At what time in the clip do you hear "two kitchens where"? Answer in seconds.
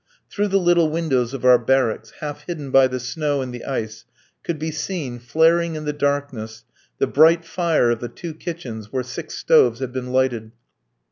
8.09-9.03